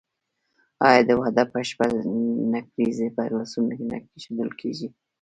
آیا 0.87 1.01
د 1.07 1.11
واده 1.19 1.43
په 1.51 1.59
شپه 1.69 1.85
نکریزې 2.53 3.07
په 3.15 3.21
لاسونو 3.33 3.73
نه 3.91 3.97
کیښودل 4.09 4.49
کیږي؟ 4.61 4.87